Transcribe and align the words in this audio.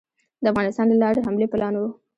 د 0.43 0.45
افغانستان 0.51 0.85
له 0.89 0.97
لارې 1.03 1.25
حملې 1.27 1.47
پلان 1.51 1.73
وو. 1.77 1.87